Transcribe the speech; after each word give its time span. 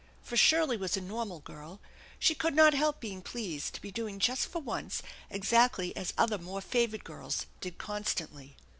For 0.23 0.35
Shirley 0.35 0.77
was 0.77 0.97
a 0.97 0.99
normal 1.01 1.41
girl. 1.41 1.79
She 2.17 2.33
could 2.33 2.55
not 2.55 2.73
help 2.73 2.99
being 2.99 3.21
pleased 3.21 3.75
to 3.75 3.81
be 3.81 3.91
doing 3.91 4.17
just 4.17 4.47
for 4.47 4.59
once 4.59 5.03
exactly 5.29 5.95
as 5.95 6.11
other 6.17 6.39
more 6.39 6.59
favored 6.61 7.03
girls 7.03 7.45
did 7.59 7.77
constantly. 7.77 8.57